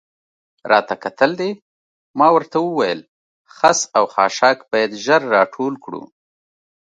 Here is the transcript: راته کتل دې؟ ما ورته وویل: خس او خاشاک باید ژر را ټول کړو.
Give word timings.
راته 0.71 0.95
کتل 1.03 1.31
دې؟ 1.39 1.51
ما 2.17 2.27
ورته 2.35 2.57
وویل: 2.61 2.99
خس 3.55 3.79
او 3.97 4.03
خاشاک 4.13 4.59
باید 4.71 4.91
ژر 5.03 5.21
را 5.33 5.41
ټول 5.55 5.73
کړو. 5.83 6.03